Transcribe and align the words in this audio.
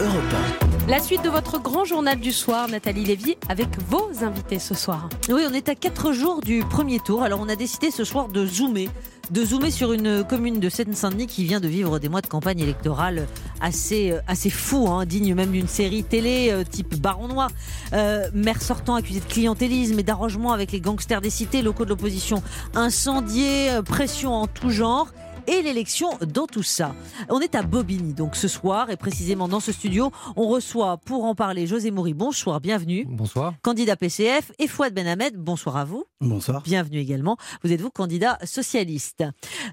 Europe 0.00 0.88
La 0.88 0.98
suite 0.98 1.22
de 1.22 1.28
votre 1.28 1.60
grand 1.60 1.84
journal 1.84 2.18
du 2.18 2.32
soir, 2.32 2.68
Nathalie 2.68 3.04
Lévy, 3.04 3.36
avec 3.48 3.68
vos 3.88 4.10
invités 4.22 4.58
ce 4.58 4.74
soir. 4.74 5.08
Oui, 5.28 5.42
on 5.48 5.54
est 5.54 5.68
à 5.68 5.74
4 5.74 6.12
jours 6.12 6.40
du 6.40 6.60
premier 6.60 6.98
tour, 7.00 7.22
alors 7.22 7.40
on 7.40 7.48
a 7.48 7.56
décidé 7.56 7.90
ce 7.90 8.04
soir 8.04 8.28
de 8.28 8.46
zoomer 8.46 8.88
de 9.30 9.44
zoomer 9.44 9.70
sur 9.70 9.92
une 9.92 10.22
commune 10.24 10.60
de 10.60 10.68
Seine-Saint-Denis 10.68 11.26
qui 11.26 11.44
vient 11.44 11.60
de 11.60 11.68
vivre 11.68 11.98
des 11.98 12.08
mois 12.08 12.20
de 12.20 12.26
campagne 12.26 12.60
électorale 12.60 13.26
assez, 13.60 14.12
euh, 14.12 14.20
assez 14.26 14.50
fous, 14.50 14.88
hein, 14.88 15.06
digne 15.06 15.34
même 15.34 15.52
d'une 15.52 15.68
série 15.68 16.04
télé 16.04 16.50
euh, 16.50 16.62
type 16.62 17.00
Baron 17.00 17.28
Noir. 17.28 17.50
Euh, 17.92 18.28
maire 18.34 18.60
sortant 18.60 18.94
accusé 18.94 19.20
de 19.20 19.24
clientélisme 19.24 19.98
et 19.98 20.02
d'arrangement 20.02 20.52
avec 20.52 20.72
les 20.72 20.80
gangsters 20.80 21.20
des 21.20 21.30
cités, 21.30 21.62
locaux 21.62 21.84
de 21.84 21.90
l'opposition 21.90 22.42
incendiés, 22.74 23.70
pression 23.84 24.34
en 24.34 24.46
tout 24.46 24.70
genre 24.70 25.08
et 25.46 25.62
l'élection 25.62 26.10
dans 26.26 26.46
tout 26.46 26.62
ça. 26.62 26.94
On 27.28 27.40
est 27.40 27.54
à 27.54 27.62
Bobigny 27.62 28.14
donc 28.14 28.36
ce 28.36 28.48
soir 28.48 28.90
et 28.90 28.96
précisément 28.96 29.48
dans 29.48 29.60
ce 29.60 29.72
studio, 29.72 30.10
on 30.36 30.48
reçoit 30.48 30.98
pour 30.98 31.24
en 31.24 31.34
parler 31.34 31.66
José 31.66 31.90
Moury. 31.90 32.14
Bonsoir, 32.14 32.60
bienvenue. 32.60 33.06
Bonsoir. 33.08 33.54
Candidat 33.62 33.96
PCF 33.96 34.52
et 34.58 34.68
Fouad 34.68 34.94
Benhamed. 34.94 35.36
Bonsoir 35.36 35.76
à 35.76 35.84
vous. 35.84 36.04
Bonsoir. 36.20 36.62
Bienvenue 36.62 36.98
également. 36.98 37.36
Vous 37.62 37.72
êtes 37.72 37.80
vous 37.80 37.90
candidat 37.90 38.38
socialiste. 38.44 39.24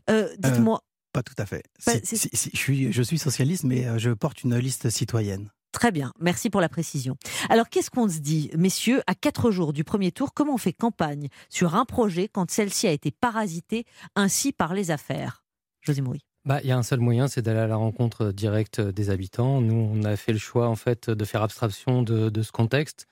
Euh, 0.09 0.29
dites-moi. 0.39 0.77
Euh, 0.77 0.87
pas 1.13 1.23
tout 1.23 1.35
à 1.37 1.45
fait. 1.45 1.63
je, 1.85 2.37
suis, 2.53 2.91
je 2.91 3.01
suis 3.01 3.17
socialiste, 3.17 3.63
mais 3.65 3.85
euh, 3.85 3.97
je 3.97 4.11
porte 4.11 4.43
une 4.43 4.57
liste 4.57 4.89
citoyenne. 4.89 5.49
Très 5.71 5.91
bien, 5.91 6.11
merci 6.19 6.49
pour 6.49 6.59
la 6.59 6.67
précision. 6.67 7.15
Alors 7.49 7.69
qu'est-ce 7.69 7.89
qu'on 7.89 8.09
se 8.09 8.19
dit, 8.19 8.51
messieurs, 8.57 9.01
à 9.07 9.15
quatre 9.15 9.51
jours 9.51 9.71
du 9.71 9.83
premier 9.83 10.11
tour, 10.11 10.33
comment 10.33 10.55
on 10.55 10.57
fait 10.57 10.73
campagne 10.73 11.29
sur 11.49 11.75
un 11.75 11.85
projet 11.85 12.27
quand 12.27 12.51
celle-ci 12.51 12.87
a 12.87 12.91
été 12.91 13.11
parasitée 13.11 13.85
ainsi 14.15 14.51
par 14.51 14.73
les 14.73 14.91
affaires? 14.91 15.40
José 15.81 16.01
Moury 16.01 16.21
bah, 16.43 16.59
il 16.63 16.69
y 16.69 16.71
a 16.71 16.77
un 16.77 16.81
seul 16.81 16.99
moyen, 16.99 17.27
c'est 17.27 17.43
d'aller 17.43 17.59
à 17.59 17.67
la 17.67 17.75
rencontre 17.75 18.31
directe 18.31 18.81
des 18.81 19.11
habitants. 19.11 19.61
Nous, 19.61 19.75
on 19.75 20.03
a 20.03 20.15
fait 20.15 20.33
le 20.33 20.39
choix 20.39 20.67
en 20.67 20.75
fait 20.75 21.07
de 21.07 21.23
faire 21.23 21.43
abstraction 21.43 22.01
de, 22.01 22.41
ce 22.41 22.51
contexte. 22.51 23.05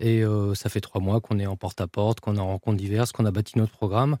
Et 0.00 0.22
euh, 0.22 0.54
ça 0.54 0.68
fait 0.68 0.82
trois 0.82 1.00
mois 1.00 1.22
qu'on 1.22 1.38
est 1.38 1.46
en 1.46 1.56
porte-à-porte, 1.56 2.20
qu'on 2.20 2.36
est 2.36 2.40
en 2.40 2.48
rencontres 2.48 2.76
diverses, 2.76 3.12
qu'on 3.12 3.24
a 3.24 3.30
bâti 3.30 3.56
notre 3.56 3.72
programme. 3.72 4.18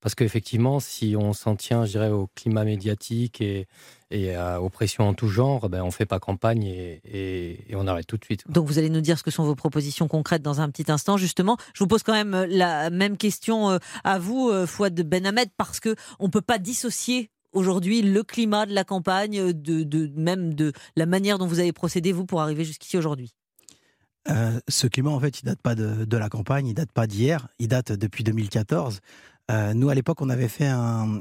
Parce 0.00 0.14
qu'effectivement, 0.14 0.78
si 0.78 1.16
on 1.18 1.32
s'en 1.32 1.56
tient, 1.56 1.84
je 1.84 1.90
dirais, 1.90 2.10
au 2.10 2.28
climat 2.34 2.64
médiatique 2.64 3.40
et, 3.40 3.66
aux 4.60 4.70
pressions 4.70 5.08
en 5.08 5.14
tout 5.14 5.28
genre, 5.28 5.68
ben, 5.68 5.82
on 5.82 5.86
ne 5.86 5.90
fait 5.90 6.06
pas 6.06 6.20
campagne 6.20 6.64
et, 6.64 7.66
on 7.74 7.86
arrête 7.86 8.06
tout 8.06 8.16
de 8.16 8.24
suite. 8.24 8.44
Donc 8.48 8.66
vous 8.66 8.78
allez 8.78 8.88
nous 8.88 9.00
dire 9.00 9.18
ce 9.18 9.24
que 9.24 9.30
sont 9.30 9.42
vos 9.42 9.56
propositions 9.56 10.06
concrètes 10.06 10.42
dans 10.42 10.60
un 10.60 10.70
petit 10.70 10.90
instant. 10.92 11.16
Justement, 11.16 11.56
je 11.74 11.82
vous 11.82 11.88
pose 11.88 12.02
quand 12.02 12.12
même 12.12 12.46
la 12.48 12.88
même 12.90 13.16
question 13.16 13.70
euh, 13.70 13.78
à 14.04 14.18
vous, 14.18 14.48
euh, 14.48 14.64
Fouad 14.66 14.94
Ben 15.02 15.26
Ahmed, 15.26 15.48
parce 15.56 15.80
qu'on 15.80 15.96
ne 16.20 16.28
peut 16.28 16.40
pas 16.40 16.58
dissocier 16.58 17.30
aujourd'hui 17.56 18.02
le 18.02 18.22
climat 18.22 18.66
de 18.66 18.74
la 18.74 18.84
campagne, 18.84 19.52
de, 19.52 20.12
même 20.14 20.54
de 20.54 20.72
la 20.94 21.06
manière 21.06 21.38
dont 21.38 21.46
vous 21.46 21.58
avez 21.58 21.72
procédé, 21.72 22.12
vous, 22.12 22.26
pour 22.26 22.40
arriver 22.40 22.64
jusqu'ici 22.64 22.96
aujourd'hui? 22.96 23.34
Euh, 24.28 24.60
ce 24.68 24.86
climat, 24.86 25.10
en 25.10 25.20
fait, 25.20 25.40
il 25.40 25.44
date 25.44 25.60
pas 25.60 25.74
de, 25.74 26.16
la 26.16 26.28
campagne, 26.28 26.66
il 26.66 26.74
date 26.74 26.92
pas 26.92 27.06
d'hier, 27.06 27.48
il 27.58 27.68
date 27.68 27.92
depuis 27.92 28.24
2014. 28.24 29.00
Euh, 29.50 29.74
nous, 29.74 29.88
à 29.88 29.94
l'époque, 29.94 30.20
on 30.20 30.28
avait 30.28 30.48
fait 30.48 30.66
un, 30.66 31.20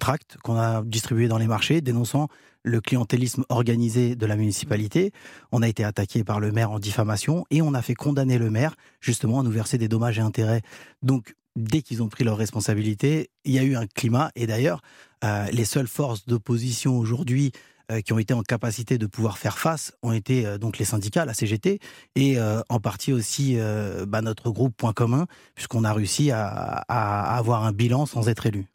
tract 0.00 0.36
qu'on 0.42 0.56
a 0.56 0.82
distribué 0.82 1.28
dans 1.28 1.38
les 1.38 1.46
marchés 1.46 1.80
dénonçant 1.80 2.28
le 2.64 2.80
clientélisme 2.80 3.44
organisé 3.48 4.16
de 4.16 4.26
la 4.26 4.36
municipalité. 4.36 5.12
On 5.52 5.62
a 5.62 5.68
été 5.68 5.84
attaqué 5.84 6.24
par 6.24 6.40
le 6.40 6.50
maire 6.50 6.72
en 6.72 6.80
diffamation 6.80 7.46
et 7.50 7.62
on 7.62 7.72
a 7.72 7.82
fait 7.82 7.94
condamner 7.94 8.38
le 8.38 8.50
maire 8.50 8.74
justement 9.00 9.40
à 9.40 9.42
nous 9.44 9.50
verser 9.50 9.78
des 9.78 9.88
dommages 9.88 10.18
et 10.18 10.22
intérêts. 10.22 10.62
Donc, 11.02 11.34
dès 11.58 11.82
qu'ils 11.82 12.02
ont 12.02 12.08
pris 12.08 12.24
leurs 12.24 12.36
responsabilités, 12.36 13.30
il 13.44 13.52
y 13.52 13.58
a 13.58 13.62
eu 13.62 13.76
un 13.76 13.86
climat. 13.86 14.30
Et 14.36 14.46
d'ailleurs, 14.46 14.80
euh, 15.24 15.46
les 15.52 15.64
seules 15.64 15.88
forces 15.88 16.26
d'opposition 16.26 16.96
aujourd'hui 16.96 17.52
euh, 17.90 18.00
qui 18.00 18.12
ont 18.12 18.18
été 18.18 18.34
en 18.34 18.42
capacité 18.42 18.98
de 18.98 19.06
pouvoir 19.06 19.38
faire 19.38 19.58
face 19.58 19.92
ont 20.02 20.12
été 20.12 20.46
euh, 20.46 20.58
donc 20.58 20.78
les 20.78 20.84
syndicats, 20.84 21.24
la 21.24 21.34
CGT, 21.34 21.80
et 22.14 22.38
en 22.68 22.80
partie 22.80 23.12
aussi 23.12 23.58
bah, 24.06 24.22
notre 24.22 24.50
groupe 24.50 24.76
Point 24.76 24.92
commun, 24.92 25.26
puisqu'on 25.54 25.84
a 25.84 25.92
réussi 25.92 26.30
à, 26.30 26.84
avoir 26.88 27.64
un 27.64 27.72
bilan 27.72 28.06
sans 28.06 28.28
être 28.28 28.46
élu. 28.46 28.66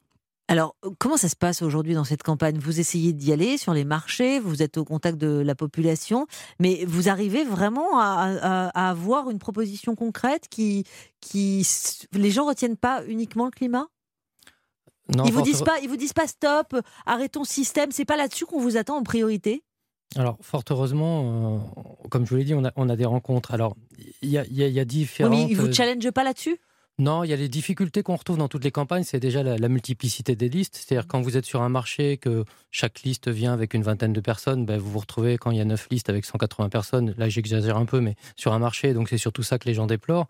Alors, 0.49 0.75
comment 0.99 1.15
ça 1.15 1.29
se 1.29 1.37
passe 1.37 1.61
aujourd'hui 1.61 1.93
dans 1.93 2.03
cette 2.03 2.21
campagne? 2.21 2.57
Vous 2.59 2.79
essayez 2.79 3.13
d'y 3.13 3.31
aller 3.31 3.57
sur 3.57 3.73
les 3.73 3.85
marchés, 3.85 4.39
vous 4.39 4.61
êtes 4.61 4.77
au 4.77 4.83
contact 4.83 5.17
de 5.17 5.39
la 5.39 5.55
population, 5.55 6.27
mais 6.59 6.83
vous 6.85 7.07
arrivez 7.07 7.45
vraiment 7.45 7.97
à, 7.99 8.89
avoir 8.89 9.29
une 9.29 9.39
proposition 9.39 9.95
concrète 9.95 10.47
qui, 10.49 10.83
qui... 11.21 11.65
Les 12.11 12.29
gens 12.29 12.45
retiennent 12.45 12.77
pas 12.77 13.05
uniquement 13.07 13.45
le 13.45 13.51
climat? 13.51 13.87
Non, 15.15 15.23
ils 15.25 15.33
vous 15.33 15.41
disent 15.41 15.63
pas, 15.63 15.79
ils 15.81 15.89
vous 15.89 15.97
disent 15.97 16.13
pas 16.13 16.27
stop, 16.27 16.75
arrêtons 17.05 17.43
ce 17.43 17.53
système. 17.53 17.91
C'est 17.91 18.05
pas 18.05 18.17
là-dessus 18.17 18.45
qu'on 18.45 18.59
vous 18.59 18.77
attend 18.77 18.97
en 18.97 19.03
priorité? 19.03 19.63
Alors, 20.15 20.37
fort 20.41 20.63
heureusement, 20.69 21.55
euh, 21.55 22.07
comme 22.09 22.25
je 22.25 22.29
vous 22.29 22.35
l'ai 22.35 22.43
dit, 22.43 22.53
on 22.53 22.63
a, 22.65 22.71
on 22.75 22.89
a, 22.89 22.95
des 22.95 23.05
rencontres. 23.05 23.53
Alors, 23.53 23.75
il 24.21 24.29
y 24.29 24.37
a, 24.37 24.45
y 24.47 24.79
a, 24.79 24.85
différentes. 24.85 25.31
mais 25.31 25.47
ils 25.49 25.57
vous 25.57 25.71
challenge 25.73 26.09
pas 26.11 26.23
là-dessus? 26.23 26.59
Non, 26.99 27.23
il 27.23 27.31
y 27.31 27.33
a 27.33 27.35
les 27.35 27.49
difficultés 27.49 28.03
qu'on 28.03 28.15
retrouve 28.15 28.37
dans 28.37 28.47
toutes 28.47 28.63
les 28.63 28.71
campagnes, 28.71 29.03
c'est 29.03 29.19
déjà 29.19 29.41
la, 29.41 29.67
multiplicité 29.67 30.35
des 30.35 30.47
listes. 30.47 30.75
C'est-à-dire 30.75 31.07
quand 31.07 31.21
vous 31.21 31.37
êtes 31.37 31.45
sur 31.45 31.63
un 31.63 31.69
marché, 31.69 32.17
que 32.17 32.45
chaque 32.69 33.01
liste 33.01 33.29
vient 33.29 33.51
avec 33.51 33.73
une 33.73 33.81
vingtaine 33.81 34.13
de 34.13 34.21
personnes, 34.21 34.65
ben 34.65 34.77
vous 34.77 34.91
vous 34.91 34.99
retrouvez 34.99 35.39
quand 35.39 35.49
il 35.49 35.57
y 35.57 35.61
a 35.61 35.65
neuf 35.65 35.87
listes 35.89 36.09
avec 36.09 36.23
180 36.23 36.69
personnes. 36.69 37.15
Là, 37.17 37.29
j'exagère 37.29 37.77
un 37.77 37.85
peu, 37.85 37.99
mais 37.99 38.15
sur 38.35 38.53
un 38.53 38.59
marché, 38.59 38.93
donc 38.93 39.09
c'est 39.09 39.17
surtout 39.17 39.41
ça 39.41 39.57
que 39.57 39.67
les 39.67 39.73
gens 39.73 39.87
déplorent. 39.87 40.27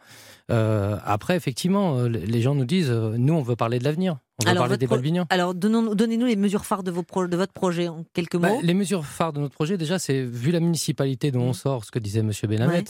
Euh, 0.52 0.98
après, 1.04 1.36
effectivement, 1.36 1.98
euh, 1.98 2.08
les 2.08 2.42
gens 2.42 2.56
nous 2.56 2.66
disent, 2.66 2.92
euh, 2.92 3.18
nous, 3.18 3.34
on 3.34 3.42
veut 3.42 3.58
parler 3.58 3.80
de 3.80 3.84
l'avenir. 3.84 4.20
On 4.42 4.48
alors, 4.48 4.64
parler 4.68 4.78
des 4.78 4.88
Alors, 5.30 5.54
donnez-nous 5.54 6.26
les 6.26 6.36
mesures 6.36 6.66
phares 6.66 6.82
de, 6.82 6.90
vos 6.90 7.04
de 7.28 7.38
votre 7.38 7.54
projet 7.54 7.88
en 7.88 8.04
quelques 8.14 8.38
bah, 8.38 8.50
mots. 8.50 8.60
les 8.64 8.74
mesures 8.74 9.06
phares 9.06 9.32
de 9.32 9.40
notre 9.40 9.54
projet, 9.54 9.78
déjà, 9.78 10.00
c'est 10.00 10.24
vu 10.24 10.50
la 10.50 10.60
municipalité 10.60 11.30
dont 11.30 11.44
on 11.44 11.50
mmh. 11.52 11.54
sort, 11.54 11.86
ce 11.86 11.92
que 11.92 12.00
disait 12.00 12.22
M. 12.22 12.32
Benhamet, 12.48 12.84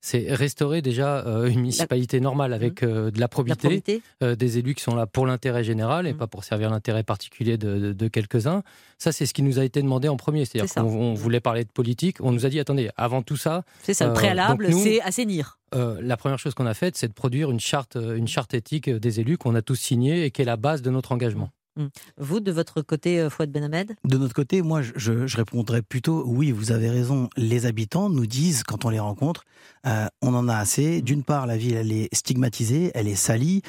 c'est 0.00 0.32
restaurer 0.32 0.82
déjà 0.82 1.24
une 1.48 1.60
municipalité 1.60 2.20
normale 2.20 2.52
avec 2.52 2.82
mmh. 2.82 3.10
de 3.10 3.20
la 3.20 3.26
probité, 3.26 4.02
des 4.20 4.58
élus 4.58 4.76
qui 4.76 4.84
sont 4.84 4.94
là 4.94 5.06
pour 5.06 5.26
l'intérêt 5.26 5.64
général 5.64 6.06
et 6.06 6.12
mmh. 6.12 6.16
pas 6.16 6.26
pour 6.28 6.44
servir 6.44 6.70
l'intérêt 6.70 7.02
particulier 7.02 7.58
de, 7.58 7.92
de 7.92 8.08
quelques-uns. 8.08 8.62
Ça, 8.98 9.10
c'est 9.10 9.26
ce 9.26 9.34
qui 9.34 9.42
nous 9.42 9.58
a 9.58 9.64
été 9.64 9.82
demandé 9.82 10.08
en 10.08 10.16
premier. 10.16 10.44
C'est-à-dire 10.44 10.72
qu'on 10.74 11.14
voulait 11.14 11.40
parler 11.40 11.64
de 11.64 11.70
politique. 11.70 12.18
On 12.20 12.30
nous 12.30 12.46
a 12.46 12.48
dit, 12.48 12.60
attendez, 12.60 12.90
avant 12.96 13.22
tout 13.22 13.36
ça. 13.36 13.64
C'est 13.82 13.94
ça, 13.94 14.06
le 14.06 14.12
préalable, 14.12 14.72
c'est 14.72 15.00
assainir. 15.02 15.58
Euh, 15.74 15.98
la 16.00 16.16
première 16.16 16.38
chose 16.38 16.54
qu'on 16.54 16.66
a 16.66 16.74
faite, 16.74 16.96
c'est 16.96 17.08
de 17.08 17.12
produire 17.12 17.50
une 17.50 17.60
charte, 17.60 17.96
euh, 17.96 18.16
une 18.16 18.28
charte 18.28 18.54
éthique 18.54 18.88
des 18.88 19.20
élus 19.20 19.38
qu'on 19.38 19.54
a 19.54 19.62
tous 19.62 19.76
signée 19.76 20.24
et 20.24 20.30
qui 20.30 20.42
est 20.42 20.44
la 20.44 20.56
base 20.56 20.82
de 20.82 20.90
notre 20.90 21.12
engagement. 21.12 21.50
Mmh. 21.76 21.86
Vous, 22.18 22.38
de 22.38 22.52
votre 22.52 22.82
côté, 22.82 23.18
euh, 23.18 23.28
Fouad 23.28 23.50
Benhamed 23.50 23.96
De 24.04 24.16
notre 24.16 24.34
côté, 24.34 24.62
moi, 24.62 24.82
je, 24.82 25.36
répondrais 25.36 25.82
plutôt 25.82 26.22
oui, 26.26 26.52
vous 26.52 26.70
avez 26.70 26.88
raison. 26.88 27.28
Les 27.36 27.66
habitants 27.66 28.08
nous 28.08 28.26
disent, 28.26 28.62
quand 28.62 28.84
on 28.84 28.90
les 28.90 29.00
rencontre, 29.00 29.44
on 29.84 30.34
en 30.34 30.48
a 30.48 30.56
assez. 30.56 31.02
D'une 31.02 31.24
part, 31.24 31.46
la 31.46 31.56
ville, 31.56 31.74
elle 31.74 31.92
est 31.92 32.14
stigmatisée, 32.14 32.92
elle 32.94 33.08
est 33.08 33.16
salie. 33.16 33.62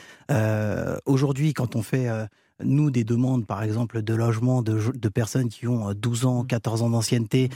Aujourd'hui, 1.06 1.54
quand 1.54 1.76
on 1.76 1.82
fait 1.82 2.08
nous, 2.64 2.92
des 2.92 3.04
demandes, 3.04 3.46
par 3.48 3.64
exemple, 3.64 4.02
de 4.02 4.14
logement 4.14 4.62
de, 4.62 4.80
de, 4.96 5.10
personnes 5.10 5.50
qui 5.50 5.68
ont 5.68 5.94
12 5.94 6.26
ans, 6.26 6.44
14 6.46 6.84
ans 6.84 6.90
d'ancienneté, 6.92 7.50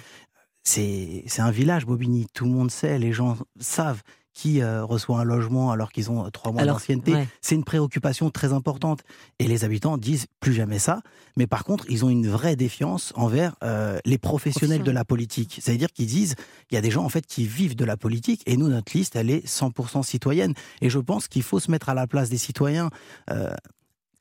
c'est 0.64 1.40
un 1.40 1.52
village, 1.52 1.86
Bobigny. 1.86 2.28
Tout 2.34 2.46
le 2.46 2.52
monde 2.52 2.72
sait, 2.72 3.00
les 3.00 3.14
gens 3.14 3.38
savent 3.60 4.02
qui 4.34 4.62
euh, 4.62 4.84
reçoit 4.86 5.20
un 5.20 5.24
logement 5.24 5.72
alors 5.72 5.92
qu'ils 5.92 6.12
ont 6.12 6.26
euh, 6.26 6.30
trois 6.30 6.52
mois 6.52 6.66
d'ancienneté. 6.66 7.14
C'est 7.42 7.56
une 7.56 7.64
préoccupation 7.64 8.30
très 8.30 8.54
importante. 8.54 9.02
Et 9.40 9.48
les 9.48 9.66
habitants 9.66 9.98
disent 9.98 10.28
plus 10.40 10.54
jamais 10.54 10.80
ça. 10.80 11.02
Mais 11.36 11.48
par 11.48 11.64
contre, 11.64 11.86
ils 11.90 12.06
ont 12.06 12.10
une 12.10 12.28
vraie 12.28 12.56
défiance 12.56 13.12
envers 13.16 13.56
euh, 13.64 14.00
les 14.06 14.18
professionnels 14.18 14.84
de 14.84 14.92
la 14.92 15.06
politique. 15.06 15.60
C'est-à-dire 15.62 15.92
qu'ils 15.92 16.08
disent, 16.08 16.36
il 16.72 16.76
y 16.76 16.78
a 16.78 16.82
des 16.82 16.92
gens 16.92 17.04
en 17.04 17.10
fait 17.10 17.26
qui 17.26 17.46
vivent 17.46 17.76
de 17.76 17.86
la 17.86 17.98
politique 17.98 18.42
et 18.46 18.58
nous, 18.58 18.68
notre 18.68 18.96
liste, 18.96 19.16
elle 19.16 19.30
est 19.30 19.46
100% 19.46 20.04
citoyenne. 20.04 20.54
Et 20.82 20.90
je 20.90 21.00
pense 21.00 21.28
qu'il 21.28 21.44
faut 21.44 21.60
se 21.60 21.72
mettre 21.72 21.90
à 21.90 21.94
la 21.94 22.08
place 22.08 22.30
des 22.30 22.38
citoyens 22.38 22.90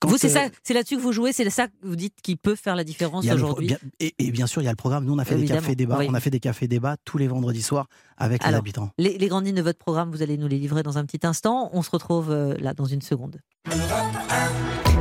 vous, 0.06 0.16
c'est 0.16 0.28
ça, 0.28 0.48
c'est 0.62 0.74
là-dessus 0.74 0.96
que 0.96 1.02
vous 1.02 1.12
jouez, 1.12 1.32
c'est 1.32 1.48
ça 1.50 1.66
que 1.66 1.72
vous 1.82 1.96
dites 1.96 2.14
qui 2.22 2.36
peut 2.36 2.54
faire 2.54 2.76
la 2.76 2.84
différence 2.84 3.26
aujourd'hui. 3.26 3.74
Et, 3.98 4.30
bien 4.30 4.46
sûr, 4.46 4.62
il 4.62 4.66
y 4.66 4.68
a 4.68 4.72
le 4.72 4.76
programme. 4.76 5.04
Nous, 5.04 5.14
on 5.14 5.18
a 5.18 5.24
fait 5.24 5.36
des 5.36 5.46
cafés 5.46 5.74
débats. 5.74 5.98
On 6.08 6.14
a 6.14 6.20
fait 6.20 6.30
des 6.30 6.40
cafés 6.40 6.68
débats 6.68 6.96
tous 7.04 7.18
les 7.18 7.28
vendredis 7.28 7.62
soirs 7.62 7.88
avec 8.16 8.44
les 8.44 8.54
habitants. 8.54 8.90
Les, 8.98 9.18
les, 9.18 9.28
grandes 9.28 9.46
lignes 9.46 9.56
de 9.56 9.62
votre 9.62 9.78
programme, 9.78 10.10
vous 10.10 10.22
allez 10.22 10.38
nous 10.38 10.48
les 10.48 10.58
livrer 10.58 10.82
dans 10.82 10.98
un 10.98 11.04
petit 11.04 11.26
instant. 11.26 11.70
On 11.72 11.82
se 11.82 11.90
retrouve 11.90 12.30
euh, 12.30 12.54
là 12.58 12.74
dans 12.74 12.86
une 12.86 13.02
seconde. 13.02 13.40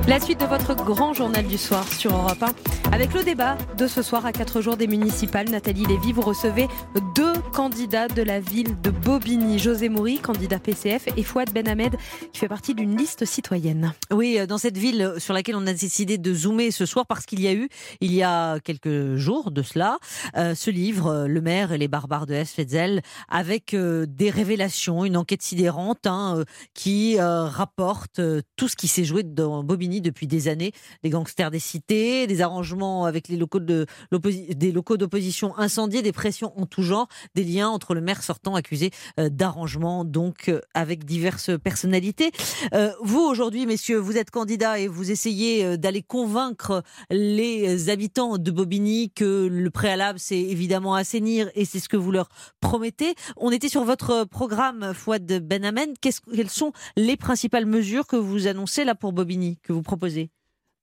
La 0.08 0.22
suite 0.22 0.40
de 0.40 0.46
votre 0.46 0.74
grand 0.74 1.12
journal 1.12 1.46
du 1.46 1.58
soir 1.58 1.86
sur 1.92 2.16
Europe 2.16 2.42
1. 2.42 2.94
Avec 2.94 3.14
le 3.14 3.26
débat 3.26 3.58
de 3.78 3.88
ce 3.88 4.02
soir 4.02 4.26
à 4.26 4.32
4 4.32 4.62
jours 4.62 4.78
des 4.78 4.88
municipales, 4.88 5.50
Nathalie 5.50 5.86
Lévy, 5.86 6.14
vous 6.14 6.22
recevez 6.22 6.70
deux 7.14 7.34
candidats 7.52 8.08
de 8.08 8.22
la 8.22 8.40
ville 8.40 8.80
de 8.80 8.90
Bobigny. 8.90 9.60
José 9.60 9.90
Moury, 9.90 10.20
candidat 10.20 10.60
PCF, 10.60 11.10
et 11.18 11.24
Fouad 11.24 11.52
Benhamed, 11.52 11.98
qui 12.32 12.40
fait 12.40 12.48
partie 12.48 12.74
d'une 12.74 12.96
liste 12.96 13.26
citoyenne. 13.26 13.94
Oui, 14.10 14.38
euh, 14.40 14.46
dans 14.46 14.58
cette 14.58 14.78
ville 14.78 15.16
sur 15.18 15.34
laquelle 15.34 15.58
on 15.58 15.68
a 15.68 15.74
décidé 15.74 16.18
de 16.18 16.34
zoomer 16.34 16.72
ce 16.72 16.86
soir 16.86 17.06
parce 17.06 17.26
qu'il 17.26 17.42
y 17.42 17.48
a 17.50 17.54
eu, 17.54 17.68
il 18.00 18.14
y 18.14 18.24
a 18.24 18.62
quelques 18.62 19.16
jours 19.16 19.52
de 19.52 19.62
cela, 19.62 19.98
euh, 20.38 20.56
ce 20.56 20.72
livre, 20.72 21.08
euh, 21.08 21.28
Le 21.28 21.42
maire 21.42 21.74
et 21.74 21.78
les 21.78 21.90
barbares 21.90 22.28
de 22.28 22.34
Esfetzel, 22.34 23.02
avec 23.28 23.76
des 23.76 24.30
révélations, 24.30 25.04
une 25.04 25.18
enquête 25.18 25.42
sidérante 25.42 26.08
hein, 26.08 26.44
qui 26.74 27.20
rapporte 27.20 28.22
tout 28.56 28.68
ce 28.68 28.76
qui 28.76 28.88
s'est 28.88 29.04
joué 29.04 29.24
dans 29.24 29.64
Bobigny 29.64 29.97
Depuis 30.02 30.28
des 30.28 30.48
années. 30.48 30.72
Les 31.04 31.10
gangsters 31.10 31.52
des 31.52 31.60
cités, 31.60 32.28
des 32.28 32.42
arrangements 32.42 33.06
avec 33.06 33.28
les 33.28 33.38
locaux 33.38 33.60
de 33.60 33.86
des 34.12 34.72
locaux 34.72 34.98
d'opposition 34.98 35.58
incendiés, 35.58 36.02
des 36.02 36.12
pressions 36.12 36.58
en 36.60 36.66
tout 36.66 36.84
genre, 36.84 37.08
des 37.36 37.44
liens 37.44 37.70
entre 37.70 37.94
le 37.94 38.02
maire 38.02 38.24
sortant 38.24 38.56
accusé 38.56 38.92
euh, 39.20 39.30
d'arrangement, 39.30 40.06
donc 40.06 40.50
euh, 40.50 40.62
avec 40.74 41.06
diverses 41.06 41.52
personnalités. 41.64 42.32
Euh, 42.74 42.92
vous 43.02 43.22
aujourd'hui, 43.22 43.66
messieurs, 43.66 43.98
vous 43.98 44.18
êtes 44.18 44.32
candidat 44.32 44.80
et 44.80 44.88
vous 44.88 45.12
essayez 45.12 45.78
d'aller 45.78 46.02
convaincre 46.02 46.84
les 47.10 47.90
habitants 47.90 48.38
de 48.38 48.52
Bobigny 48.52 49.12
que 49.12 49.48
le 49.48 49.70
préalable, 49.70 50.20
c'est 50.20 50.40
évidemment 50.40 50.96
assainir 50.96 51.50
et 51.56 51.66
c'est 51.66 51.80
ce 51.80 51.90
que 51.90 51.98
vous 51.98 52.12
leur 52.12 52.30
promettez. 52.60 53.16
On 53.38 53.52
était 53.52 53.70
sur 53.70 53.84
votre 53.84 54.26
programme, 54.26 54.94
Fouad 54.94 55.26
Benhamen. 55.26 55.94
quelles 56.02 56.50
sont 56.50 56.72
les 56.96 57.18
principales 57.18 57.66
mesures 57.66 58.08
que 58.08 58.16
vous 58.16 58.48
annoncez 58.48 58.84
là 58.84 58.96
pour 58.96 59.14
Bobigny, 59.14 59.58
que 59.64 59.74
vous 59.74 59.82
proposez 59.88 60.30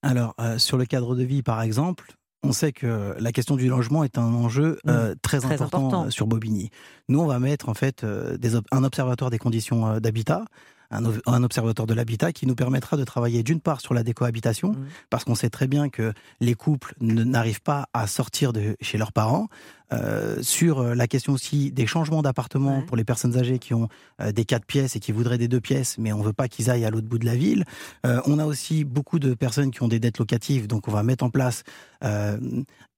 alors, 0.02 0.34
sur 0.58 0.76
le 0.76 0.84
cadre 0.84 1.16
de 1.16 1.22
vie, 1.22 1.42
par 1.42 1.62
exemple, 1.62 2.14
on 2.44 2.52
sait 2.52 2.72
que 2.72 3.14
la 3.18 3.32
question 3.32 3.56
du 3.56 3.68
logement 3.68 4.04
est 4.04 4.18
un 4.18 4.34
enjeu 4.34 4.78
mmh. 4.84 4.90
euh, 4.90 5.14
très, 5.22 5.44
important, 5.46 6.10
sur 6.10 6.26
Bobigny. 6.26 6.70
Nous, 7.08 7.18
on 7.18 7.26
va 7.26 7.38
mettre 7.38 7.68
en 7.68 7.74
fait 7.74 8.04
euh, 8.04 8.36
un 8.70 8.84
observatoire 8.84 9.30
des 9.30 9.38
conditions 9.38 9.86
euh, 9.86 10.00
d'habitat 10.00 10.44
un, 10.90 11.42
observatoire 11.42 11.86
de 11.86 11.94
l'habitat 11.94 12.32
qui 12.32 12.46
nous 12.46 12.54
permettra 12.54 12.96
de 12.96 13.02
travailler 13.02 13.42
d'une 13.42 13.60
part 13.60 13.80
sur 13.80 13.94
la 13.94 14.04
décohabitation, 14.04 14.72
mmh. 14.72 14.86
parce 15.10 15.24
qu'on 15.24 15.34
sait 15.34 15.50
très 15.50 15.66
bien 15.66 15.88
que 15.88 16.12
les 16.40 16.54
couples 16.54 16.94
n'arrivent 17.00 17.62
pas 17.62 17.88
à 17.92 18.06
sortir 18.06 18.52
de 18.52 18.76
chez 18.80 18.96
leurs 18.96 19.12
parents, 19.12 19.48
euh, 19.92 20.36
sur 20.40 20.80
euh, 20.80 20.94
la 20.94 21.06
question 21.06 21.34
aussi 21.34 21.70
des 21.70 21.86
changements 21.86 22.22
d'appartement 22.22 22.80
pour 22.82 22.96
les 22.96 23.04
personnes 23.04 23.36
âgées 23.36 23.58
qui 23.58 23.74
ont 23.74 23.88
euh, 24.22 24.32
des 24.32 24.46
quatre 24.46 24.64
pièces 24.64 24.96
et 24.96 25.00
qui 25.00 25.12
voudraient 25.12 25.36
des 25.36 25.46
deux 25.46 25.60
pièces, 25.60 25.98
mais 25.98 26.12
on 26.12 26.22
veut 26.22 26.32
pas 26.32 26.48
qu'ils 26.48 26.70
aillent 26.70 26.86
à 26.86 26.90
l'autre 26.90 27.06
bout 27.06 27.18
de 27.18 27.26
la 27.26 27.36
ville. 27.36 27.64
on 28.02 28.38
a 28.38 28.46
aussi 28.46 28.84
beaucoup 28.84 29.18
de 29.18 29.34
personnes 29.34 29.70
qui 29.70 29.82
ont 29.82 29.88
des 29.88 30.00
dettes 30.00 30.18
locatives, 30.18 30.66
donc 30.66 30.88
on 30.88 30.90
va 30.90 31.02
mettre 31.02 31.24
en 31.24 31.30
place 31.30 31.64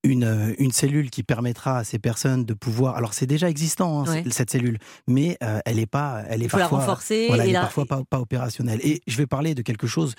une, 0.02 0.54
une, 0.58 0.72
cellule 0.72 1.10
qui 1.10 1.22
permettra 1.22 1.78
à 1.78 1.84
ces 1.84 1.98
personnes 1.98 2.44
de 2.44 2.54
pouvoir. 2.54 2.96
Alors 2.96 3.14
c'est 3.14 3.26
déjà 3.26 3.48
existant 3.48 4.06
hein, 4.06 4.22
cette 4.30 4.50
cellule, 4.50 4.78
mais 5.06 5.36
elle 5.64 5.78
est 5.78 5.86
pas, 5.86 6.22
elle 6.28 6.42
est 6.42 6.48
parfois, 6.48 6.78
renforcer. 6.78 7.28
elle 7.32 7.50
est 7.50 7.52
parfois 7.52 7.86
pas, 7.86 8.02
pas, 8.08 8.20
opérationnelle. 8.20 8.80
Et 8.82 9.00
je 9.06 9.16
vais 9.16 9.26
parler 9.26 9.54
de 9.54 9.62
quelque 9.62 9.86
chose. 9.86 10.14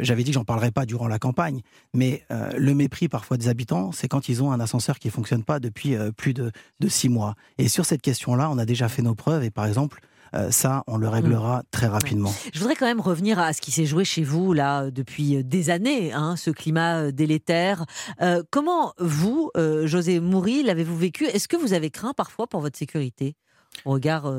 J'avais 0.00 0.24
dit 0.24 0.30
que 0.30 0.34
j'en 0.34 0.44
parlerai 0.44 0.70
pas 0.70 0.86
durant 0.86 1.08
la 1.08 1.18
campagne, 1.18 1.60
mais 1.92 2.24
le 2.30 2.74
mépris 2.74 3.08
parfois 3.08 3.36
des 3.36 3.48
habitants, 3.48 3.92
c'est 3.92 4.08
quand 4.08 4.28
ils 4.28 4.42
ont 4.42 4.52
un 4.52 4.60
ascenseur 4.60 4.98
qui 4.98 5.10
fonctionne 5.10 5.44
pas 5.44 5.60
depuis 5.60 5.83
euh, 5.92 6.10
plus 6.10 6.34
de, 6.34 6.50
six 6.88 7.08
mois. 7.08 7.34
Et 7.58 7.68
sur 7.68 7.84
cette 7.84 8.02
question-là, 8.02 8.50
on 8.50 8.58
a 8.58 8.64
déjà 8.64 8.88
fait 8.88 9.02
nos 9.02 9.14
preuves 9.14 9.44
et 9.44 9.50
par 9.50 9.66
exemple, 9.66 10.00
euh, 10.34 10.50
ça, 10.50 10.82
on 10.86 10.96
le 10.96 11.08
réglera 11.08 11.58
mm. 11.58 11.62
très 11.70 11.86
rapidement. 11.86 12.32
Je 12.52 12.58
voudrais 12.58 12.74
quand 12.74 12.86
même 12.86 13.00
revenir 13.00 13.38
à 13.38 13.52
ce 13.52 13.60
qui 13.60 13.70
s'est 13.70 13.86
joué 13.86 14.04
chez 14.04 14.22
vous 14.22 14.52
là 14.52 14.90
depuis 14.90 15.44
des 15.44 15.70
années, 15.70 16.12
hein, 16.12 16.36
ce 16.36 16.50
climat 16.50 17.04
euh, 17.04 17.12
délétère. 17.12 17.84
comment 18.50 18.94
vous, 18.98 19.50
José 19.84 20.20
Moury, 20.20 20.62
l'avez-vous 20.62 20.96
vécu? 20.96 21.24
Est-ce 21.24 21.48
que 21.48 21.56
vous 21.56 21.72
avez 21.72 21.90
craint 21.90 22.14
parfois 22.14 22.46
pour 22.46 22.60
votre 22.60 22.78
sécurité 22.78 23.36
au 23.84 23.92
regard 23.92 24.30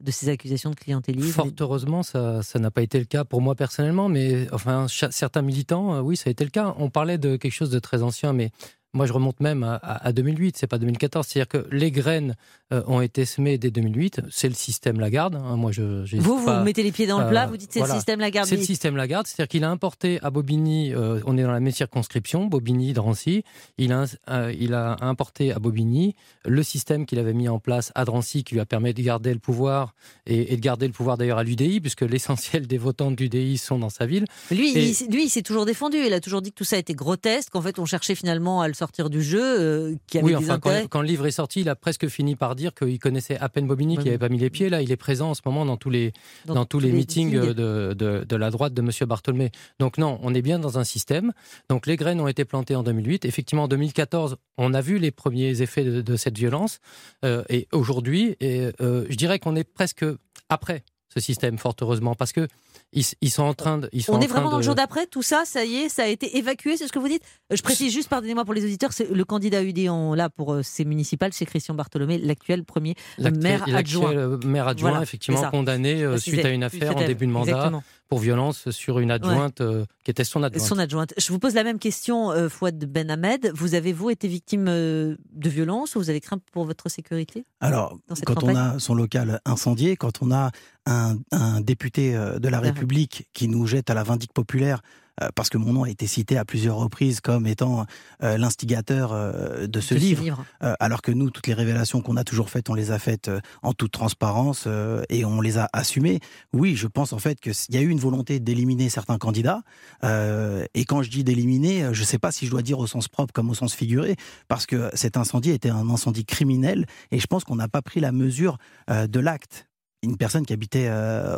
de 0.00 0.10
ces 0.10 0.28
accusations 0.28 0.70
de 0.70 0.76
clientélisme? 0.76 1.30
Fort 1.30 1.50
heureusement, 1.60 2.02
ça 2.02 2.42
n'a 2.56 2.70
pas 2.70 2.82
été 2.82 2.98
le 2.98 3.04
cas 3.04 3.24
pour 3.24 3.40
moi 3.40 3.54
personnellement, 3.54 4.08
mais 4.08 4.46
enfin 4.52 4.86
certains 4.88 5.42
militants, 5.42 6.00
oui, 6.00 6.16
ça 6.16 6.28
a 6.28 6.30
été 6.30 6.44
le 6.44 6.50
cas. 6.50 6.74
On 6.78 6.90
parlait 6.90 7.18
de 7.18 7.36
quelque 7.36 7.52
chose 7.52 7.70
de 7.70 7.78
très 7.78 8.02
ancien, 8.02 8.32
mais 8.32 8.50
moi, 8.96 9.06
je 9.06 9.12
remonte 9.12 9.40
même 9.40 9.62
à, 9.62 9.76
à 9.76 10.12
2008, 10.12 10.56
c'est 10.56 10.66
pas 10.66 10.78
2014. 10.78 11.26
C'est-à-dire 11.26 11.48
que 11.48 11.68
les 11.70 11.90
graines 11.90 12.34
euh, 12.72 12.82
ont 12.86 13.02
été 13.02 13.26
semées 13.26 13.58
dès 13.58 13.70
2008. 13.70 14.22
C'est 14.30 14.48
le 14.48 14.54
système 14.54 14.98
Lagarde. 14.98 15.36
Hein. 15.36 15.56
Moi, 15.56 15.70
je, 15.70 16.04
vous, 16.16 16.38
vous 16.38 16.50
mettez 16.64 16.82
les 16.82 16.92
pieds 16.92 17.06
dans 17.06 17.20
le 17.20 17.28
plat, 17.28 17.46
vous 17.46 17.58
dites 17.58 17.72
c'est 17.72 17.80
le 17.80 17.86
système 17.86 18.20
Lagarde. 18.20 18.48
C'est 18.48 18.56
le 18.56 18.62
système 18.62 18.96
Lagarde, 18.96 19.26
c'est-à-dire 19.26 19.48
qu'il 19.48 19.64
a 19.64 19.70
importé 19.70 20.18
à 20.22 20.30
Bobigny, 20.30 20.94
euh, 20.94 21.20
on 21.26 21.36
est 21.36 21.42
dans 21.42 21.52
la 21.52 21.60
même 21.60 21.72
circonscription, 21.72 22.46
Bobigny, 22.46 22.94
Drancy. 22.94 23.44
Il 23.76 23.92
a, 23.92 24.06
euh, 24.30 24.52
il 24.58 24.72
a 24.72 24.96
importé 25.02 25.52
à 25.52 25.58
Bobigny 25.58 26.14
le 26.46 26.62
système 26.62 27.04
qu'il 27.04 27.18
avait 27.18 27.34
mis 27.34 27.48
en 27.48 27.58
place 27.58 27.92
à 27.94 28.06
Drancy, 28.06 28.44
qui 28.44 28.54
lui 28.54 28.60
a 28.60 28.66
permis 28.66 28.94
de 28.94 29.02
garder 29.02 29.32
le 29.32 29.40
pouvoir 29.40 29.94
et, 30.26 30.56
de 30.56 30.60
garder 30.60 30.86
le 30.86 30.92
pouvoir 30.92 31.18
d'ailleurs 31.18 31.38
à 31.38 31.44
l'UDI, 31.44 31.80
puisque 31.80 32.02
l'essentiel 32.02 32.66
des 32.66 32.78
votants 32.78 33.10
de 33.10 33.16
l'UDI 33.16 33.58
sont 33.58 33.78
dans 33.78 33.90
sa 33.90 34.06
ville. 34.06 34.24
Lui, 34.50 34.72
il, 34.72 35.12
lui, 35.12 35.24
il 35.24 35.30
s'est 35.30 35.42
toujours 35.42 35.66
défendu. 35.66 35.98
Il 35.98 36.14
a 36.14 36.20
toujours 36.20 36.40
dit 36.40 36.50
que 36.50 36.56
tout 36.56 36.64
ça 36.64 36.78
était 36.78 36.94
grotesque, 36.94 37.50
qu'en 37.50 37.62
fait, 37.62 37.78
on 37.78 37.84
cherchait 37.84 38.14
finalement 38.14 38.62
à 38.62 38.68
le 38.68 38.74
sortir 38.74 38.85
sortir 38.86 39.10
du 39.10 39.20
jeu 39.20 39.42
euh, 39.42 39.94
qui 40.06 40.18
avait 40.18 40.26
oui, 40.28 40.36
enfin, 40.36 40.60
quand, 40.60 41.00
le 41.00 41.06
livre 41.08 41.26
est 41.26 41.32
sorti, 41.32 41.62
il 41.62 41.68
a 41.68 41.74
presque 41.74 42.06
fini 42.06 42.36
par 42.36 42.54
dire 42.54 42.72
qu'il 42.72 43.00
connaissait 43.00 43.36
à 43.38 43.48
peine 43.48 43.66
Bobigny, 43.66 43.98
qui 43.98 44.04
n'avait 44.04 44.18
pas 44.18 44.28
mis 44.28 44.38
les 44.38 44.48
pieds. 44.48 44.68
Là, 44.68 44.80
il 44.80 44.92
est 44.92 44.96
présent 44.96 45.30
en 45.30 45.34
ce 45.34 45.40
moment 45.44 45.64
dans 45.66 45.76
tous 45.76 45.90
les, 45.90 46.12
dans, 46.44 46.64
tous 46.64 46.78
les, 46.78 46.92
meetings, 46.92 47.32
De, 47.32 47.94
de, 47.94 48.36
la 48.36 48.50
droite 48.50 48.74
de 48.74 48.82
M. 48.82 48.90
Bartholmé. 49.08 49.50
Donc 49.80 49.98
non, 49.98 50.20
on 50.22 50.34
est 50.34 50.42
bien 50.42 50.60
dans 50.60 50.78
un 50.78 50.84
système. 50.84 51.32
Donc 51.68 51.86
les 51.86 51.96
graines 51.96 52.20
ont 52.20 52.28
été 52.28 52.44
plantées 52.44 52.76
en 52.76 52.84
2008. 52.84 53.24
Effectivement, 53.24 53.64
en 53.64 53.68
2014, 53.68 54.36
on 54.56 54.72
a 54.72 54.80
vu 54.80 54.98
les 54.98 55.10
premiers 55.10 55.62
effets 55.62 55.84
de, 55.84 56.16
cette 56.16 56.38
violence. 56.38 56.78
Euh, 57.24 57.42
et 57.48 57.66
aujourd'hui, 57.72 58.36
et, 58.40 58.70
euh, 58.80 59.04
je 59.10 59.16
dirais 59.16 59.40
qu'on 59.40 59.56
est 59.56 59.64
presque 59.64 60.04
après 60.48 60.84
ce 61.16 61.24
système, 61.24 61.58
fort 61.58 61.74
heureusement, 61.80 62.14
parce 62.14 62.32
que 62.32 62.46
ils, 62.92 63.30
sont 63.30 63.42
en 63.42 63.54
train 63.54 63.78
de. 63.78 63.88
Ils 63.92 64.02
sont 64.02 64.14
On 64.14 64.20
est 64.20 64.26
vraiment 64.26 64.50
dans 64.50 64.58
le 64.58 64.62
jour 64.62 64.74
d'après, 64.74 65.06
tout 65.06 65.22
ça, 65.22 65.42
ça 65.44 65.64
y 65.64 65.76
est, 65.76 65.88
ça 65.88 66.04
a 66.04 66.06
été 66.06 66.38
évacué, 66.38 66.76
c'est 66.76 66.86
ce 66.86 66.92
que 66.92 66.98
vous 66.98 67.08
dites? 67.08 67.22
Je 67.50 67.60
précise 67.60 67.92
juste, 67.92 68.08
pardonnez-moi 68.08 68.44
pour 68.44 68.54
les 68.54 68.64
auditeurs, 68.64 68.92
c'est 68.92 69.10
le 69.10 69.24
candidat 69.24 69.62
UD 69.62 69.88
en, 69.88 70.14
là 70.14 70.30
pour 70.30 70.54
euh, 70.54 70.62
ces 70.62 70.84
municipales, 70.84 71.32
c'est 71.32 71.46
Christian 71.46 71.74
Bartholomé, 71.74 72.18
l'actuel 72.18 72.64
premier 72.64 72.94
maire 73.18 73.64
adjoint. 73.74 74.14
Euh, 74.14 74.38
maire 74.44 74.68
adjoint, 74.68 75.02
effectivement, 75.02 75.50
condamné 75.50 76.02
euh, 76.02 76.16
suite 76.16 76.44
à 76.44 76.50
une 76.50 76.64
affaire 76.64 76.96
en 76.96 77.06
début 77.06 77.26
de 77.26 77.32
mandat 77.32 77.70
pour 78.08 78.18
violence 78.18 78.70
sur 78.70 78.98
une 78.98 79.10
adjointe 79.10 79.62
qui 80.04 80.10
était 80.10 80.24
son 80.24 80.42
adjointe. 80.42 80.66
Son 80.66 80.78
adjointe. 80.78 81.14
Je 81.18 81.32
vous 81.32 81.38
pose 81.38 81.54
la 81.54 81.64
même 81.64 81.78
question, 81.78 82.32
Fouad 82.48 82.84
Ben 82.84 83.10
Ahmed. 83.10 83.50
Vous 83.54 83.74
avez, 83.74 83.92
vous, 83.92 84.10
été 84.10 84.28
victime 84.28 84.66
de 84.66 85.18
violence 85.48 85.96
ou 85.96 85.98
vous 85.98 86.10
avez 86.10 86.20
craint 86.20 86.38
pour 86.52 86.64
votre 86.64 86.88
sécurité 86.88 87.44
Alors, 87.60 87.98
quand 88.24 88.44
on 88.44 88.54
a 88.54 88.78
son 88.78 88.94
local 88.94 89.40
incendié, 89.44 89.96
quand 89.96 90.22
on 90.22 90.30
a 90.30 90.50
un, 90.86 91.16
un 91.32 91.60
député 91.60 92.12
de 92.12 92.48
la 92.48 92.60
République 92.60 93.28
qui 93.32 93.48
nous 93.48 93.66
jette 93.66 93.90
à 93.90 93.94
la 93.94 94.04
vindicte 94.04 94.32
populaire 94.32 94.82
euh, 94.82 94.96
parce 95.34 95.48
que 95.48 95.58
mon 95.58 95.72
nom 95.72 95.84
a 95.84 95.90
été 95.90 96.06
cité 96.06 96.36
à 96.36 96.44
plusieurs 96.44 96.76
reprises 96.76 97.20
comme 97.20 97.46
étant 97.46 97.86
euh, 98.22 98.36
l'instigateur 98.36 99.12
euh, 99.12 99.66
de 99.66 99.80
ce 99.80 99.94
livre, 99.94 100.44
alors 100.60 101.02
que 101.02 101.10
nous, 101.10 101.30
toutes 101.30 101.46
les 101.46 101.54
révélations 101.54 102.00
qu'on 102.00 102.16
a 102.16 102.24
toujours 102.24 102.50
faites, 102.50 102.68
on 102.70 102.74
les 102.74 102.90
a 102.90 102.98
faites 102.98 103.30
en 103.62 103.72
toute 103.72 103.92
transparence 103.92 104.68
et 105.08 105.24
on 105.24 105.40
les 105.40 105.58
a 105.58 105.68
assumées. 105.72 106.20
Oui, 106.52 106.76
je 106.76 106.86
pense 106.86 107.12
en 107.12 107.18
fait 107.18 107.40
qu'il 107.40 107.54
y 107.70 107.76
a 107.76 107.80
eu 107.80 107.88
une 107.88 107.98
volonté 107.98 108.40
d'éliminer 108.40 108.88
certains 108.88 109.18
candidats, 109.18 109.62
et 110.02 110.84
quand 110.84 111.02
je 111.02 111.10
dis 111.10 111.24
d'éliminer, 111.24 111.88
je 111.92 112.00
ne 112.00 112.06
sais 112.06 112.18
pas 112.18 112.32
si 112.32 112.46
je 112.46 112.50
dois 112.50 112.62
dire 112.62 112.78
au 112.78 112.86
sens 112.86 113.08
propre 113.08 113.32
comme 113.32 113.50
au 113.50 113.54
sens 113.54 113.74
figuré, 113.74 114.16
parce 114.48 114.66
que 114.66 114.90
cet 114.94 115.16
incendie 115.16 115.50
était 115.50 115.70
un 115.70 115.88
incendie 115.88 116.24
criminel, 116.24 116.86
et 117.10 117.18
je 117.18 117.26
pense 117.26 117.44
qu'on 117.44 117.56
n'a 117.56 117.68
pas 117.68 117.82
pris 117.82 118.00
la 118.00 118.12
mesure 118.12 118.58
de 118.88 119.20
l'acte 119.20 119.66
une 120.02 120.16
personne 120.16 120.46
qui 120.46 120.52
habitait 120.52 120.90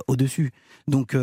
au-dessus. 0.08 0.52
Donc, 0.88 1.16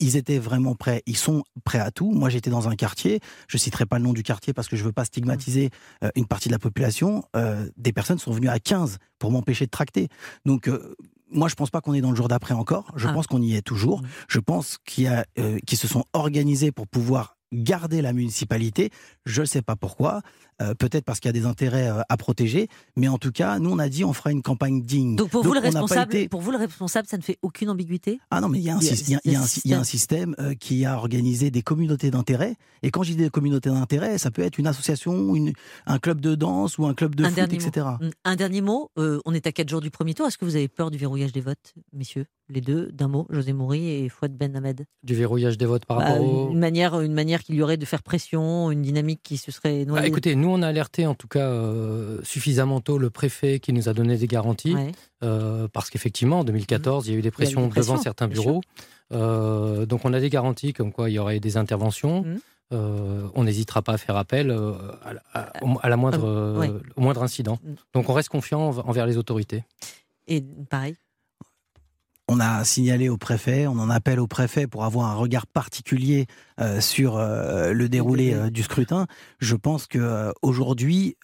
ils 0.00 0.16
étaient 0.16 0.38
vraiment 0.38 0.74
prêts, 0.74 1.02
ils 1.06 1.16
sont 1.16 1.44
prêts 1.64 1.78
à 1.78 1.90
tout. 1.90 2.10
Moi, 2.12 2.28
j'étais 2.28 2.50
dans 2.50 2.68
un 2.68 2.76
quartier, 2.76 3.20
je 3.48 3.58
citerai 3.58 3.86
pas 3.86 3.98
le 3.98 4.04
nom 4.04 4.12
du 4.12 4.22
quartier 4.22 4.52
parce 4.52 4.68
que 4.68 4.76
je 4.76 4.84
veux 4.84 4.92
pas 4.92 5.04
stigmatiser 5.04 5.70
euh, 6.04 6.10
une 6.14 6.26
partie 6.26 6.48
de 6.48 6.54
la 6.54 6.58
population. 6.58 7.24
Euh, 7.36 7.68
des 7.76 7.92
personnes 7.92 8.18
sont 8.18 8.32
venues 8.32 8.48
à 8.48 8.58
15 8.58 8.98
pour 9.18 9.30
m'empêcher 9.30 9.66
de 9.66 9.70
tracter. 9.70 10.08
Donc, 10.44 10.68
euh, 10.68 10.94
moi, 11.30 11.48
je 11.48 11.54
pense 11.54 11.70
pas 11.70 11.80
qu'on 11.80 11.94
est 11.94 12.00
dans 12.00 12.10
le 12.10 12.16
jour 12.16 12.28
d'après 12.28 12.54
encore. 12.54 12.92
Je 12.96 13.06
ah. 13.08 13.12
pense 13.12 13.26
qu'on 13.26 13.42
y 13.42 13.54
est 13.54 13.62
toujours. 13.62 14.02
Mmh. 14.02 14.06
Je 14.28 14.38
pense 14.40 14.78
qu'il 14.84 15.04
y 15.04 15.08
a, 15.08 15.26
qui 15.66 15.76
se 15.76 15.86
sont 15.86 16.04
organisés 16.14 16.72
pour 16.72 16.86
pouvoir 16.86 17.36
garder 17.52 18.02
la 18.02 18.12
municipalité. 18.12 18.90
Je 19.26 19.42
ne 19.42 19.46
sais 19.46 19.62
pas 19.62 19.76
pourquoi. 19.76 20.22
Euh, 20.60 20.74
peut-être 20.74 21.04
parce 21.04 21.20
qu'il 21.20 21.28
y 21.28 21.30
a 21.30 21.40
des 21.40 21.46
intérêts 21.46 21.88
euh, 21.88 22.00
à 22.08 22.16
protéger, 22.16 22.68
mais 22.96 23.06
en 23.06 23.18
tout 23.18 23.30
cas, 23.30 23.60
nous 23.60 23.70
on 23.70 23.78
a 23.78 23.88
dit 23.88 24.04
on 24.04 24.12
fera 24.12 24.32
une 24.32 24.42
campagne 24.42 24.82
digne. 24.82 25.14
Donc 25.14 25.30
pour 25.30 25.44
vous 25.44 25.54
le 25.54 25.60
responsable, 25.60 26.28
pour 26.28 26.40
vous 26.40 26.50
le 26.50 26.58
responsable, 26.58 27.06
ça 27.06 27.16
ne 27.16 27.22
fait 27.22 27.38
aucune 27.42 27.70
ambiguïté? 27.70 28.18
Ah 28.32 28.40
non, 28.40 28.48
mais 28.48 28.58
il 28.58 28.64
y 28.64 28.70
a 28.70 28.76
un, 28.76 28.80
y 28.80 29.74
a 29.74 29.78
un 29.78 29.84
système 29.84 30.34
euh, 30.40 30.54
qui 30.54 30.84
a 30.84 30.96
organisé 30.96 31.52
des 31.52 31.62
communautés 31.62 32.10
d'intérêt. 32.10 32.56
Et 32.82 32.90
quand 32.90 33.04
je 33.04 33.12
dis 33.12 33.16
des 33.16 33.30
communautés 33.30 33.70
d'intérêt, 33.70 34.18
ça 34.18 34.32
peut 34.32 34.42
être 34.42 34.58
une 34.58 34.66
association, 34.66 35.36
une, 35.36 35.52
un 35.86 35.98
club 35.98 36.20
de 36.20 36.34
danse 36.34 36.76
ou 36.78 36.86
un 36.86 36.94
club 36.94 37.14
de 37.14 37.24
foot, 37.24 37.52
etc. 37.52 37.86
Un 38.24 38.36
dernier 38.36 38.60
mot. 38.60 38.90
on 38.96 39.34
est 39.34 39.46
à 39.46 39.52
quatre 39.52 39.68
jours 39.68 39.80
du 39.80 39.90
premier 39.90 40.14
tour. 40.14 40.26
Est-ce 40.26 40.38
que 40.38 40.44
vous 40.44 40.56
avez 40.56 40.68
peur 40.68 40.90
du 40.90 40.98
verrouillage 40.98 41.32
des 41.32 41.40
votes, 41.40 41.74
messieurs? 41.92 42.26
Les 42.50 42.62
deux, 42.62 42.90
d'un 42.92 43.08
mot, 43.08 43.26
José 43.28 43.52
Moury 43.52 43.90
et 43.90 44.08
Fouad 44.08 44.34
Ben 44.34 44.56
Ahmed 44.56 44.86
Du 45.02 45.14
verrouillage 45.14 45.58
des 45.58 45.66
votes 45.66 45.84
par 45.84 45.98
bah, 45.98 46.04
rapport 46.12 46.50
Une 46.50 46.58
manière, 46.58 46.98
une 47.02 47.12
manière 47.12 47.42
qu'il 47.42 47.56
y 47.56 47.62
aurait 47.62 47.76
de 47.76 47.84
faire 47.84 48.02
pression, 48.02 48.70
une 48.70 48.80
dynamique 48.80 49.20
qui 49.22 49.36
se 49.36 49.52
serait 49.52 49.84
noyée. 49.84 50.02
Bah, 50.02 50.08
écoutez, 50.08 50.34
nous 50.34 50.47
on 50.50 50.62
a 50.62 50.68
alerté 50.68 51.06
en 51.06 51.14
tout 51.14 51.28
cas 51.28 51.46
euh, 51.46 52.20
suffisamment 52.22 52.80
tôt 52.80 52.98
le 52.98 53.10
préfet 53.10 53.60
qui 53.60 53.72
nous 53.72 53.88
a 53.88 53.94
donné 53.94 54.16
des 54.16 54.26
garanties, 54.26 54.74
euh, 55.22 55.68
parce 55.72 55.90
qu'effectivement 55.90 56.40
en 56.40 56.44
2014 56.44 57.06
il 57.06 57.12
y 57.12 57.16
a 57.16 57.18
eu 57.18 57.22
des 57.22 57.30
pressions, 57.30 57.68
devant 57.68 57.96
certains 57.96 58.28
bureaux. 58.28 58.60
Euh, 59.12 59.86
donc 59.86 60.04
on 60.04 60.12
a 60.12 60.20
des 60.20 60.30
garanties 60.30 60.72
comme 60.72 60.92
quoi 60.92 61.10
il 61.10 61.14
y 61.14 61.18
aurait 61.18 61.40
des 61.40 61.56
interventions. 61.56 62.22
Mmh. 62.22 62.38
on 63.34 63.44
n'hésitera 63.44 63.80
pas 63.82 63.94
à 63.94 63.98
faire 63.98 64.16
appel 64.16 64.50
à, 64.50 65.88
la 65.88 65.96
moindre, 65.96 66.74
au 66.96 67.00
moindre 67.00 67.22
incident. 67.22 67.58
Mmh. 67.62 67.72
Donc 67.94 68.10
on 68.10 68.12
reste 68.12 68.28
confiant 68.28 68.68
envers 68.68 69.06
les 69.06 69.16
autorités. 69.16 69.64
Et 70.26 70.42
pareil 70.68 70.96
on 72.28 72.40
a 72.40 72.64
signalé 72.64 73.08
au 73.08 73.16
préfet, 73.16 73.66
on 73.66 73.78
en 73.78 73.90
appelle 73.90 74.20
au 74.20 74.26
préfet 74.26 74.66
pour 74.66 74.84
avoir 74.84 75.10
un 75.10 75.14
regard 75.14 75.46
particulier 75.46 76.26
sur 76.80 77.18
le 77.18 77.88
déroulé 77.88 78.50
du 78.50 78.62
scrutin. 78.62 79.06
Je 79.38 79.56
pense 79.56 79.86
que 79.86 80.32
aujourd'hui, 80.42 81.16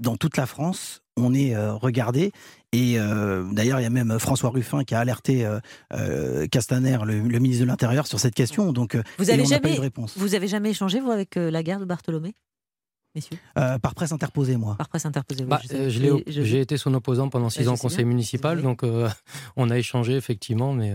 dans 0.00 0.16
toute 0.16 0.36
la 0.36 0.46
France, 0.46 1.02
on 1.16 1.34
est 1.34 1.56
regardé. 1.56 2.32
Et 2.72 2.96
d'ailleurs, 3.52 3.80
il 3.80 3.84
y 3.84 3.86
a 3.86 3.90
même 3.90 4.18
François 4.18 4.50
Ruffin 4.50 4.82
qui 4.84 4.94
a 4.94 5.00
alerté 5.00 5.48
Castaner, 6.50 6.98
le, 7.04 7.38
ministre 7.38 7.62
de 7.62 7.68
l'Intérieur, 7.68 8.06
sur 8.06 8.18
cette 8.18 8.34
question. 8.34 8.72
Donc, 8.72 8.96
vous 9.18 9.30
avez 9.30 9.44
jamais, 9.44 9.78
réponse. 9.78 10.14
Vous 10.16 10.34
avez 10.34 10.48
jamais 10.48 10.70
échangé 10.70 11.00
vous 11.00 11.12
avec 11.12 11.36
la 11.36 11.62
garde 11.62 11.86
Euh, 13.58 13.78
par 13.78 13.94
presse 13.94 14.12
interposée, 14.12 14.56
moi. 14.56 14.74
Par 14.76 14.88
presse 14.88 15.06
interposée, 15.06 15.44
bah, 15.44 15.60
euh, 15.72 15.88
J'ai 16.26 16.60
été 16.60 16.76
son 16.76 16.94
opposant 16.94 17.28
pendant 17.28 17.50
six 17.50 17.68
ans 17.68 17.74
au 17.74 17.78
conseil 17.78 18.04
municipal, 18.04 18.60
donc 18.62 18.82
euh, 18.82 19.08
on 19.56 19.70
a 19.70 19.78
échangé 19.78 20.16
effectivement, 20.16 20.72
mais. 20.72 20.92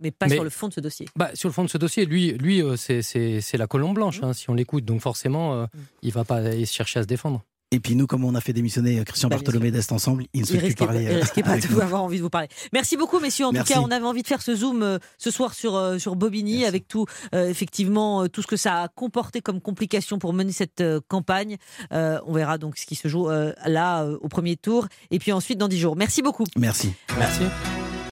Mais, 0.00 0.10
pas, 0.10 0.28
sur 0.28 0.44
le 0.44 0.50
fond 0.50 0.68
de 0.68 0.74
ce 0.74 0.80
dossier. 0.80 1.06
Bah, 1.16 1.30
sur 1.34 1.48
le 1.48 1.52
fond 1.52 1.64
de 1.64 1.70
ce 1.70 1.78
dossier, 1.78 2.04
lui, 2.04 2.32
lui 2.32 2.62
c'est 2.76 3.56
la 3.56 3.66
colombe 3.66 3.94
blanche, 3.94 4.20
mmh. 4.20 4.24
hein, 4.24 4.32
si 4.32 4.50
on 4.50 4.54
l'écoute, 4.54 4.84
donc 4.84 5.00
forcément, 5.00 5.62
mmh. 5.62 5.68
il 6.02 6.12
va 6.12 6.24
pas 6.24 6.64
chercher 6.64 7.00
à 7.00 7.02
se 7.02 7.08
défendre. 7.08 7.44
Et 7.70 7.80
puis 7.80 7.96
nous, 7.96 8.06
comme 8.06 8.24
on 8.24 8.34
a 8.34 8.40
fait 8.40 8.52
démissionner 8.52 9.04
Christian 9.04 9.28
bah, 9.28 9.36
Bartholomé 9.36 9.70
d'Est 9.70 9.92
ensemble, 9.92 10.24
il 10.32 10.40
ne 10.42 10.46
se 10.46 10.56
plus 10.56 10.74
parler. 10.74 11.02
Il 11.02 11.18
risquait 11.18 11.42
pas 11.42 11.58
de 11.58 11.80
avoir 11.80 12.02
envie 12.02 12.16
de 12.16 12.22
vous 12.22 12.30
parler. 12.30 12.48
Merci 12.72 12.96
beaucoup, 12.96 13.20
messieurs. 13.20 13.46
En 13.46 13.52
tout 13.52 13.64
cas, 13.64 13.80
on 13.80 13.90
avait 13.90 14.06
envie 14.06 14.22
de 14.22 14.26
faire 14.26 14.42
ce 14.42 14.54
zoom 14.54 14.82
euh, 14.82 14.98
ce 15.18 15.30
soir 15.30 15.54
sur, 15.54 15.76
euh, 15.76 15.98
sur 15.98 16.16
Bobigny, 16.16 16.64
avec 16.64 16.88
tout, 16.88 17.06
euh, 17.34 17.48
effectivement, 17.48 18.26
tout 18.28 18.42
ce 18.42 18.46
que 18.46 18.56
ça 18.56 18.82
a 18.82 18.88
comporté 18.88 19.40
comme 19.40 19.60
complication 19.60 20.18
pour 20.18 20.32
mener 20.32 20.52
cette 20.52 20.82
campagne. 21.08 21.56
on 21.90 22.32
verra 22.32 22.58
donc 22.58 22.78
ce 22.78 22.86
qui 22.86 22.94
se 22.94 23.08
joue 23.08 23.28
là 23.28 24.04
au 24.04 24.28
premier 24.28 24.56
tour, 24.56 24.88
et 25.10 25.18
puis 25.18 25.32
ensuite 25.32 25.58
dans 25.58 25.68
dix 25.68 25.78
jours. 25.78 25.96
Merci 25.96 26.22
beaucoup. 26.22 26.44
Merci. 26.56 26.92
Merci. 27.18 27.44